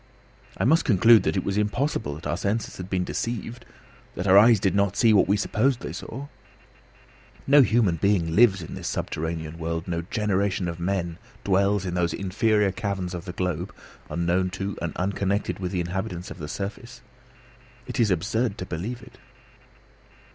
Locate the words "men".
10.79-11.19